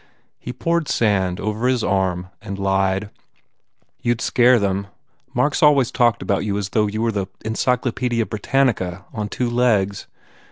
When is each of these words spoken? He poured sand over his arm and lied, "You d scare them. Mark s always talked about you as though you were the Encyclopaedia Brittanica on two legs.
He 0.39 0.51
poured 0.51 0.87
sand 0.87 1.39
over 1.39 1.67
his 1.67 1.83
arm 1.83 2.29
and 2.41 2.57
lied, 2.57 3.11
"You 4.01 4.15
d 4.15 4.23
scare 4.23 4.57
them. 4.57 4.87
Mark 5.31 5.53
s 5.53 5.61
always 5.61 5.91
talked 5.91 6.23
about 6.23 6.43
you 6.43 6.57
as 6.57 6.69
though 6.69 6.87
you 6.87 7.03
were 7.03 7.11
the 7.11 7.27
Encyclopaedia 7.45 8.25
Brittanica 8.25 9.05
on 9.13 9.29
two 9.29 9.47
legs. 9.47 10.07